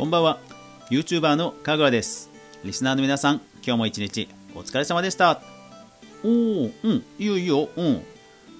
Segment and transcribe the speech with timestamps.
[0.00, 0.38] こんばんは。
[0.88, 2.30] YouTuber のかぐわです。
[2.64, 5.42] リスナーの皆さん今日も一日お疲れ様でした。
[6.24, 7.04] おおうん。
[7.18, 8.02] いいよいいようん。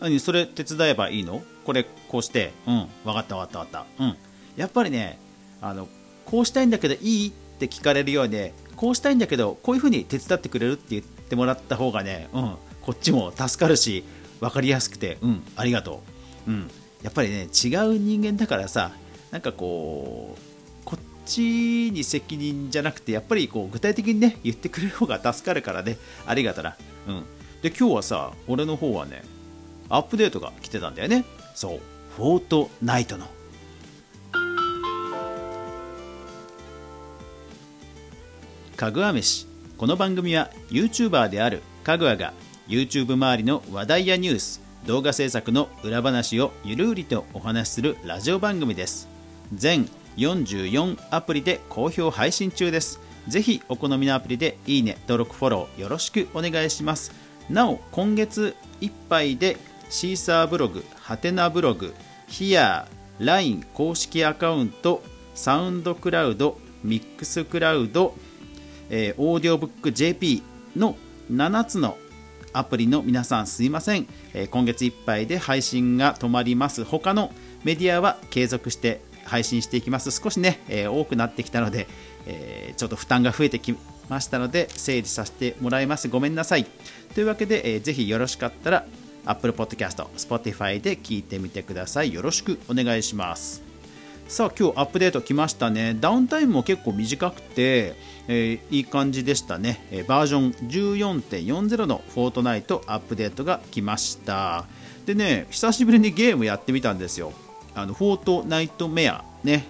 [0.00, 1.40] 何それ手伝えばいいの？
[1.64, 2.52] これこうして。
[2.66, 2.88] うん。
[3.04, 4.04] 分かった分かった分かった。
[4.04, 4.16] うん。
[4.56, 5.20] やっぱりね
[5.60, 5.86] あの
[6.24, 12.56] こうしたいんだけどいいって聞かれるようでこうしたいんだけどこういう風に手伝ってくれるって言ってもらった方がねうん。
[12.82, 14.02] こっちも助かるし
[14.40, 15.44] 分かりやすくてうん。
[15.54, 16.02] ありがと
[16.48, 16.50] う。
[16.50, 16.70] うん。
[17.04, 18.90] やっぱりね違う人間だからさ
[19.30, 20.48] なんかこう
[21.28, 25.98] ちに責任じゃなくてやっぱりこう具体的にね言ってくれる方が助かるからね。
[26.26, 26.76] ありがとな。
[27.06, 27.24] うん。
[27.62, 29.22] で今日はさ俺の方はね
[29.88, 31.24] アップデートが来てたんだよね。
[31.54, 31.80] そう。
[32.16, 33.28] フォートナイトの。
[38.76, 39.46] かぐわ飯。
[39.76, 42.32] この番組は YouTuber であるかぐわが
[42.68, 49.08] YouTube 周りの話題やニュース動画制作の裏話をゆるりとお話しするラジオ番組です。
[49.54, 49.88] 全
[50.18, 53.00] 44アプリで好評配信中です。
[53.28, 57.12] ぜひお好みのアプリでいいね登録フォローよろしくお願いします。
[57.48, 59.56] なお今月いっぱいで
[59.88, 61.94] シーサーブログハテナブログ
[62.26, 65.02] ヒアー LINE 公式アカウント
[65.34, 68.14] サウンドクラウドミックスクラウド、
[68.90, 70.42] えー、オーディオブック JP
[70.76, 70.96] の
[71.30, 71.96] 7つの
[72.52, 76.84] アプリの皆さんすいません、えー、今月いっぱいで配信が止まります。
[76.84, 77.32] 他の
[77.64, 80.10] メディアは継続して配信していきます。
[80.10, 81.86] 少しね、えー、多くなってきたので、
[82.26, 83.76] えー、ちょっと負担が増えてき
[84.08, 86.08] ましたので整理させてもらいます。
[86.08, 86.66] ごめんなさい。
[87.14, 88.86] というわけで、えー、ぜひよろしかったら
[89.24, 92.12] Apple Podcast、Spotify で聞いてみてください。
[92.12, 93.62] よろしくお願いします。
[94.28, 95.96] さあ今日アップデート来ましたね。
[95.98, 97.94] ダウンタイムも結構短くて、
[98.28, 104.66] えー、いい感じでしたね、えー、バージョン14.40のフォートナイトアップデートが来ました。
[105.06, 107.32] でね久しぶりにゲームやってみたんですよ。
[107.78, 109.64] あのフォートナイトメアね、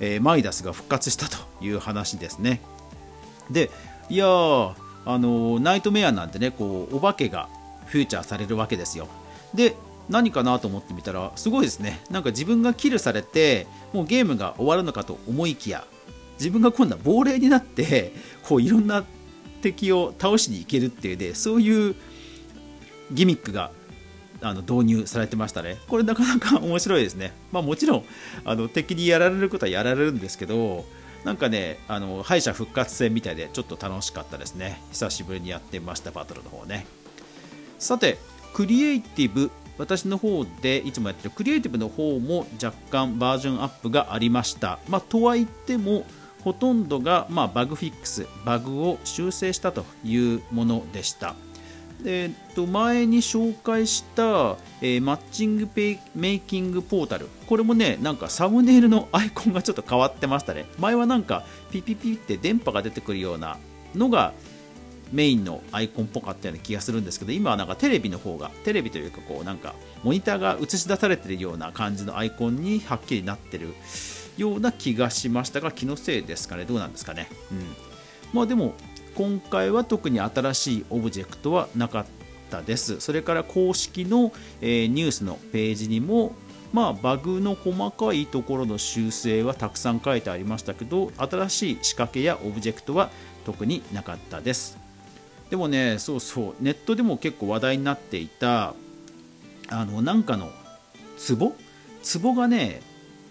[0.00, 2.60] えー、マイダスが復活したという話ですね。
[3.50, 3.70] で
[4.08, 4.74] いやー
[5.04, 7.48] あのナイトメアなんてねこうお化けが
[7.86, 9.08] フューチャーされるわけですよ。
[9.54, 9.74] で
[10.08, 12.00] 何かなと思ってみたらすごいですね。
[12.10, 15.84] なんか自分がキルされてもうゲームが終わるのかと思いきや
[16.38, 18.12] 自分が今度は亡霊になって
[18.44, 19.04] こういろんな
[19.62, 21.94] 敵を倒しに行けるっていうでそういう
[23.10, 23.72] ギミックが
[24.40, 25.78] あの導入されてましたね。
[25.88, 27.32] これなかなか面白いですね。
[27.52, 28.04] まあもちろん
[28.44, 30.84] あの敵にやられることはやられるんですけど、
[31.24, 34.80] なんかね、あの敗者復活戦みたいでちょっと楽しかったですね。
[34.90, 36.86] 久しぶりにやってました、バトルの方ね。
[37.78, 38.18] さて、
[38.52, 44.78] クリエイティブ、私の方でいつもやってるクリエイティブの方も若干バージョンアップがありました。
[44.88, 46.04] まあ、とはいっても、
[46.42, 51.34] ほとんどが、まあ、バグフィックス、バグを修正したというものでした。
[52.04, 57.28] えー、と前に紹介した、えー、マッチングペイメイキングポータル。
[57.48, 60.66] これもねなんかサムネイルのアイコンがちょっと変わってましたね。
[60.78, 63.58] 前はなんかピピピって電波が出てくるような
[63.94, 64.32] のが
[65.12, 73.74] メインのアイコンっぽかったような気がするんですけど今はなんかテレビの方がテレビというかこうなんかモニターが映し出されてるような感じのアイコンにはっきりなってる
[74.36, 76.64] ような気がしましたが気のせいですかね。
[76.64, 77.28] どうなんですかね。
[77.50, 77.58] うん。
[78.32, 78.74] まあでも
[79.18, 82.06] 今回は特に新しいオブジェクトはなかっ
[82.50, 83.00] たです。
[83.00, 86.36] それから公式の、えー、ニュースのページにも
[86.72, 93.10] まあ、バグの細かいところの修正はたくさん書いてありましたけど新しい仕掛けやオブジェクトは
[93.46, 94.78] 特になかったです。
[95.50, 98.74] でもねそうそうネットでも結構話題になっていた
[99.68, 100.52] あのなんかの
[101.26, 101.56] 壺？
[102.20, 102.82] 壺がね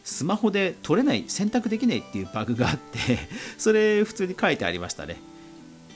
[0.03, 2.99] スマホで取れない選択できないっていうバグがあって
[3.57, 5.17] それ普通に書いてありましたね。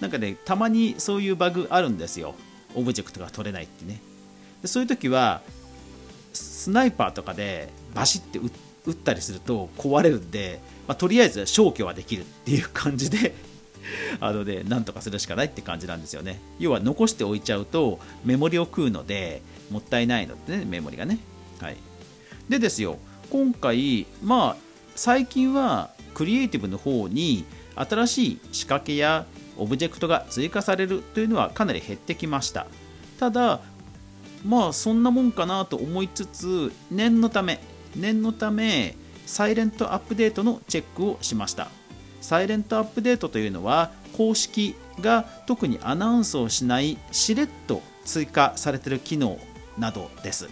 [0.01, 2.35] なんかねたまにそういうバグあるんですよ
[2.75, 4.01] オブジェクトが取れないってね
[4.61, 5.41] でそういう時は
[6.33, 13.33] スナイパーとかでバシッて撃ったりすると壊れるんで、まあ、とりあえず消去はできるっていう感じで
[14.19, 16.39] あのね、なんとかするしかないって感じなんですよね。
[16.59, 21.19] 要は残しておいちゃうとメモリを食うのでもったいないのでね、メモリがね。
[21.59, 21.77] はい。
[22.49, 22.99] でですよ、
[23.29, 27.45] 今回、まあ、最近はクリエイティブの方に
[27.75, 29.25] 新しい仕掛けや
[29.57, 32.67] オブジェクトが追加されるというのはかなり減ってきました。
[33.19, 33.59] ただ
[34.45, 37.59] まあそんなもんかなと思いつつ念のため
[37.95, 38.95] 念のため
[39.25, 41.67] サイレントアップデートのチェックをしました。
[42.21, 49.39] サイレントアップデートというのは公式が特にアナウンスをしないしれっと追加されてる機能
[49.77, 50.47] などです。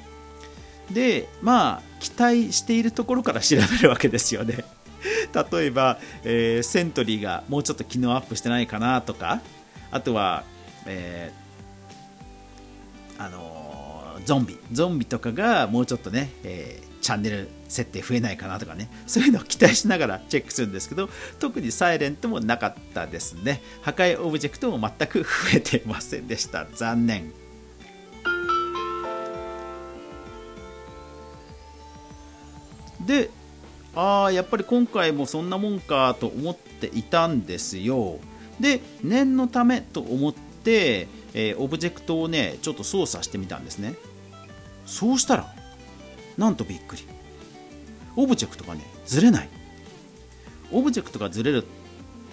[0.91, 4.63] でまあ期待しているところから調べるわけですよね。
[5.33, 9.41] 例えば、えー、セントリーがもうちょっと機能アップしてないかなとか
[9.91, 10.43] あとは、
[10.85, 21.09] えー、あのー、ゾンビゾンビとかがもうちょっとね、え、チャンネル設定増えないかなとかねそういうのを期待しながらチェックするんですけど
[21.39, 23.61] 特にサイレントもなかったですね。
[23.81, 26.67] 破壊オブジェクトも全く増えてませんでした。
[26.73, 27.31] 残念。
[33.05, 33.31] で
[33.99, 38.19] ああやっぱり今回もそんなもんかと思っていたんですよ。
[38.57, 43.95] で念のためと思って、えー、オブジェクトをねちょっと操作してみたんですね。
[44.85, 45.53] そうしたら
[46.37, 47.03] なんとびっくり。
[48.15, 49.49] オブジェクトがねずれない。
[50.71, 51.65] オブジェクトがずれる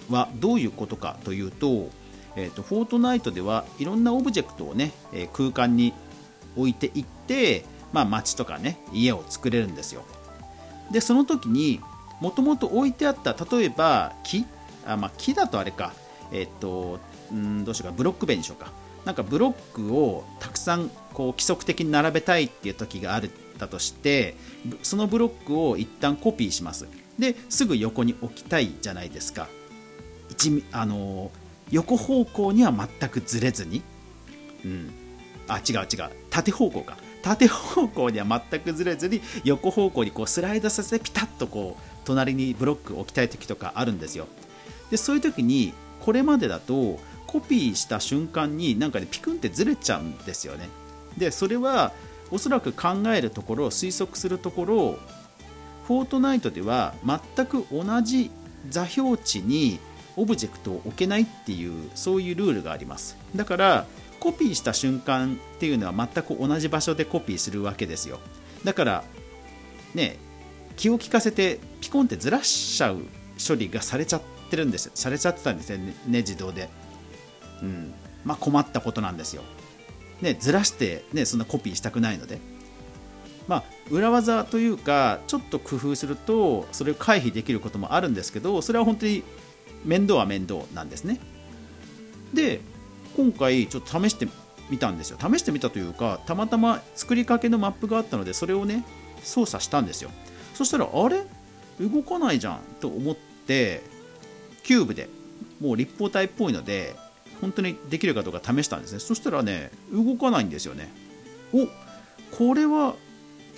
[0.09, 1.89] はどういうことかというと,、
[2.37, 5.93] えーと、フォートナイトではいろんなオブジェクトをね、えー、空間に
[6.55, 10.05] 置いていって、まあ、街とかね家を作れるんですよ。
[10.91, 11.81] でその時に
[12.21, 14.45] もともと置いてあった例えば木
[14.85, 15.93] あ、まあ、木だとあれか
[16.31, 16.99] えっ、と
[17.33, 18.71] んどうしようかブロック塀にしようか。
[19.05, 24.35] なんかブロックをたくさんこう規則的に並べたいっていう時があるったとして
[24.83, 26.87] そのブロックを一旦コピーします。
[27.17, 29.47] ですぐ横に置きたいじゃないですか。
[30.29, 31.31] 一あの
[31.71, 33.81] 横方向には全くずれずに、
[34.63, 34.91] うん、
[35.47, 36.09] あ違う違う。
[36.29, 36.97] 縦方向か。
[37.21, 44.27] 縦方向には全くずれずに横方向にこうスライドさせてピタッとこう隣にブロック置きたい時とかあるんですよ。
[44.91, 50.69] でそういう時にこれまでだとコピーした瞬間になんかねピクンってずれちゃうんですよね。
[51.17, 51.91] でそれは
[52.31, 54.99] おそらく考えるところ推測するところ
[55.87, 58.31] フォートナイトでは全く同じ
[58.69, 59.79] 座標値に
[60.15, 63.17] オブジェクトを置けないっていうそういうルールがあります。
[63.35, 63.85] だから
[64.19, 68.19] コピーした瞬間っていうのは全く同じ場所でコピーするわけですよ。
[68.63, 69.03] だから
[69.93, 70.17] ね
[70.75, 73.01] 気を利かせてピコンってずらしちゃう
[73.45, 76.69] 処理がされちゃってるんですされちゃってたんですねね自動で。
[77.61, 77.93] うん。
[78.25, 79.43] まあ困ったことなんですよ。
[80.21, 82.39] ね、ずらして、ね、そんなコピーしたくないので、
[83.47, 89.23] まあ、裏技というかちょっと工夫するとそれを回避できることもあるんですけどそれは本当に
[89.85, 91.19] 面倒は面倒なんですね。
[92.33, 92.61] で
[93.17, 94.27] 今回ちょっと試して
[94.69, 95.17] みたんですよ。
[95.19, 98.85] 試してみたというかたまたま作りかけのマップがあったのでそれをね
[99.23, 100.11] 操作したんですよ。
[100.53, 101.23] そしたらあれ？
[101.79, 103.81] 動かないじゃんと思って
[104.63, 105.09] キューブで
[105.59, 106.95] もう立方体っぽいので
[107.41, 108.99] 本当にできるかどうか試したんですね。
[108.99, 110.89] そしたらね動かないんですよね。
[111.53, 111.67] お
[112.35, 112.95] これは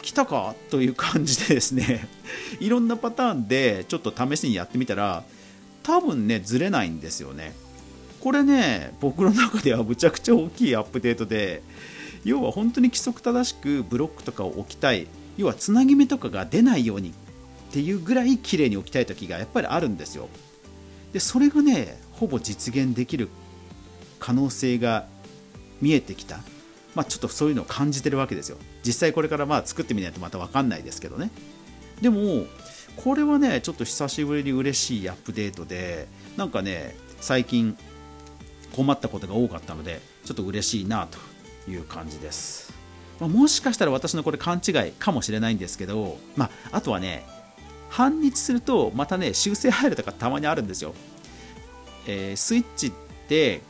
[0.01, 0.55] 来たか？
[0.69, 2.07] という感じでですね
[2.61, 5.23] いろんなパターンでちょっと試しにやってみたら
[5.83, 7.53] 多分ねずれないんですよね。
[8.19, 11.61] これね僕の中ではむちゃくちゃ大きいアップデートで
[12.23, 15.07] 要は本当に規則正しくブロックとかを置きたい。
[15.37, 17.13] 要はつなぎ目とかが出ないようにっ
[17.71, 20.27] ていうぐらい綺麗に置きたい時がやっぱりあるんですよ。
[21.13, 23.29] でそれがねほぼ実現できる
[24.19, 25.07] 可能性が
[25.81, 26.39] 見えてきた、
[26.93, 28.57] まあ、ちょっとそういうのを感じてるわけですよ。
[28.83, 31.31] 実際これからまあ作ってみないとまた分かんないですけどね。
[32.01, 32.45] でも
[32.97, 37.77] これはねちょっと久しぶりに嬉しいアップデートでなんかね最近
[38.75, 41.17] 困ったことが多かったのでちょっと嬉しいなと
[41.69, 42.73] いう感じです、
[43.19, 47.25] まあ、もしかしたら私のこれ勘違いかもしれないんですけど、まあ、あとはね
[47.89, 50.93] 半日するとまたね修正入るとかたまにあるんですよ、
[52.07, 52.91] えー、スイッチっ
[53.27, 53.61] て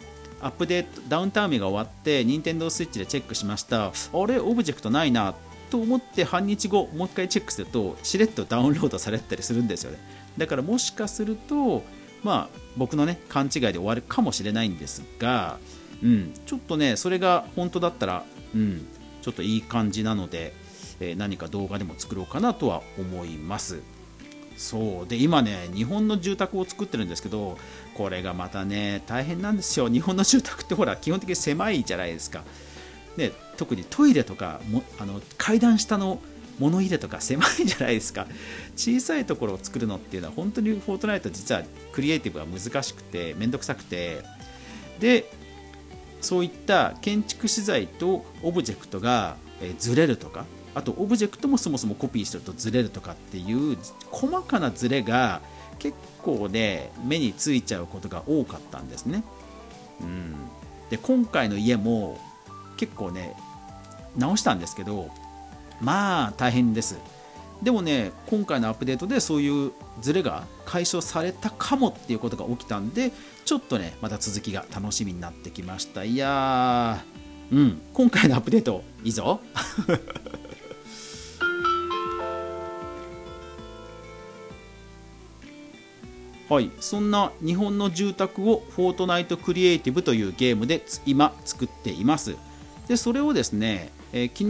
[0.41, 3.87] アップデートダウンタウンが終わって任天堂スイッチでチェックしました。
[3.87, 3.91] あ
[4.25, 5.35] れオブジェクトないな
[5.69, 9.99] と思って半日後もう一回チェックするとしれっとダウンロードされたりするんですよね。
[10.37, 11.83] だからもしかすると
[12.23, 15.59] まあ僕のね勘違いで終わるかもしれないんですが、
[16.03, 18.23] うん、ちょっとねそれが本当だったら、
[18.53, 18.85] うん、
[19.21, 20.53] ちょっといい感じなので、
[20.99, 23.81] えー、何か動画でも作ろうかなとは思います。
[24.57, 27.57] そうで今ね日本の住宅を作ってるんですけど
[27.93, 29.87] これがまたね大変なんですよ。
[29.87, 32.43] 日本の住宅ってほら基本的に狭いじゃないですか。
[33.15, 36.19] で特にトイレとかもあの階段下の
[36.59, 38.27] 物入れとか狭いじゃないですか。
[38.75, 44.23] 小さいところを作るのっていうのは本当にフォートナイト実はクリエイティブが難しくて面倒くさくて。
[44.99, 45.31] で
[46.21, 49.37] そういった建築資材とオブジェクトが
[49.77, 53.77] ずれるとかあとオブジェクトもそもそもコピーしてるとずれるとかっていう
[54.11, 55.41] 細かなずれが
[55.79, 59.23] 結構ね目についちゃうことが多かったんですね。
[60.01, 60.35] うん、
[60.89, 62.19] で今回の家も
[62.77, 63.35] 結構ね
[64.17, 65.09] 直したんですけど
[65.81, 66.97] まあ大変です。
[67.61, 69.71] でもね今回のアップデートでそういう
[70.01, 73.11] ズレが解消されたかもっていうことが起きたんで
[73.43, 76.03] ちょっとねまた続きが楽しみになってきました。
[76.03, 77.81] いやーうん。
[77.93, 79.41] 今回のアップデートいいぞ。
[86.47, 92.37] はい、そんな日本の住宅をフォートナイトクリエイティブというゲームで今作っています。
[92.87, 94.43] でそれをですね、えー、昨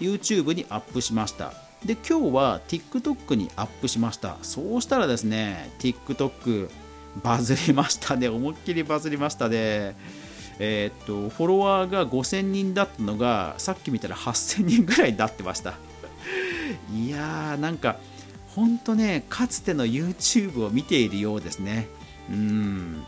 [0.00, 1.52] 日 YouTube にアップしました。
[1.84, 4.36] で今日は TikTok にアップしました。
[4.42, 6.68] そうしたらですね TikTok
[7.22, 8.28] バズりましたね。
[8.28, 9.96] 思いっきりバズりましたね。
[10.58, 15.74] えー、っとフォロワーが5000人だったのがさっき見たら8000人ぐらいになってました。
[16.92, 17.96] いやーなんか
[18.54, 21.88] 本当ねかつての YouTube を見ているようですね。
[22.30, 23.04] うん。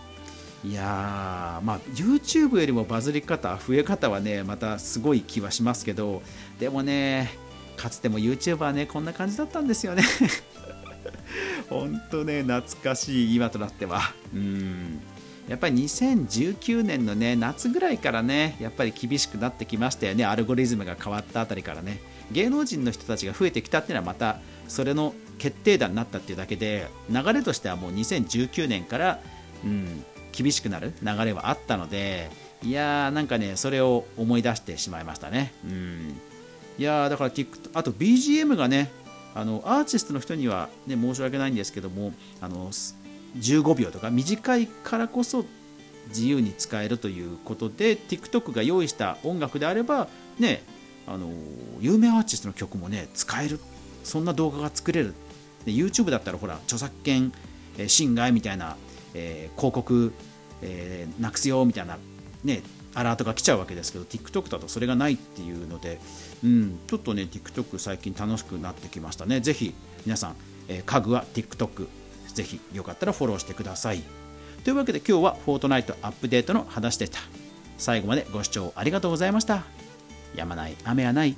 [0.65, 6.21] いやーまあ YouTube よりもバズり方増え方はねまたすごい気はしますけど
[6.59, 7.31] でもね
[7.77, 10.03] かつても YouTuber ねこんな感じだったんですよね。
[11.71, 14.00] 本当ね懐かしい今となっては。
[14.35, 15.00] うん。
[15.49, 20.25] やっぱり2019年のね夏ぐらいからねやっぱり厳しくなってきましたよね。
[20.25, 22.00] アルゴリズムが変わったあたりからね。
[22.33, 29.21] 芸能人の人たちが増えてきたっていうのはまたそれの決定打になったっていうだけで流れとしてはもう2019年から、
[29.65, 32.30] うん、厳しくなる流れはあったので
[32.62, 36.20] いやーなんかねそれを思い出してしまいましたね、うん、
[36.78, 38.90] いやだから TikTok あと BGM がね
[39.35, 42.70] あのアーティストの人には、ね、申し訳ないんですけどもあの
[43.37, 45.44] 15秒とか短いからこそ
[46.08, 50.08] 自由に使えるということで TikTok が用意した音楽であれば
[50.38, 50.62] ね
[51.06, 51.30] あの
[51.80, 53.61] 有名アーティストの曲もね使える。
[54.04, 55.14] そんな動画が作れる。
[55.64, 57.32] で YouTube だったらほら著作権
[57.87, 58.76] 侵害みたいな、
[59.15, 60.12] えー、広告、
[60.62, 61.99] えー、なくすよみたいな
[62.45, 62.62] ね
[62.95, 66.00] アラートが来ちゃうわけですけど TikTok だとそれがないっていうので、
[66.43, 69.41] うん、ちょっとね TikTok 最近楽しくなってきましたね。
[69.41, 69.75] ぜひ
[70.05, 70.37] 皆さん、
[70.69, 71.87] えー、家具は TikTok
[72.35, 74.03] ぜひよかったらフォローしてください。
[74.65, 77.21] というわけで今日はフォートナイトアップデートの話でした。
[77.77, 79.65] 最後までご視聴ありがとうございました。
[80.35, 81.37] やまない雨はない。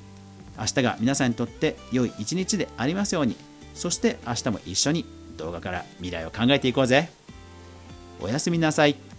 [0.59, 3.37] 明日が皆さんにとって良い一日でありますように。
[3.75, 5.05] そして明日も一緒に
[5.37, 7.11] 動画から未来を考えていこうぜ。
[8.21, 9.10] おやすみなさい。